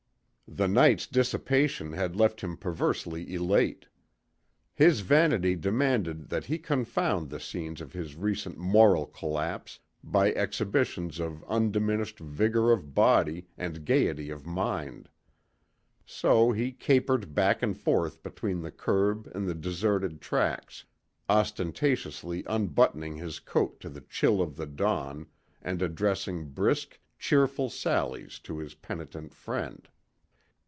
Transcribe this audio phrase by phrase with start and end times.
[0.53, 3.85] The night's dissipation had left him perversely elate.
[4.73, 11.21] His vanity demanded that he confound the scenes of his recent moral collapse by exhibitions
[11.21, 15.07] of undiminished vigor of body and gayety of mind.
[16.05, 20.83] So he capered back and forth between the curb and the deserted tracks,
[21.29, 25.27] ostentatiously unbuttoning his coat to the chill of the dawn
[25.61, 29.87] and addressing brisk, cheerful sallies to his penitent friend.